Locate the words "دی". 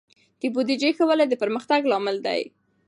2.27-2.41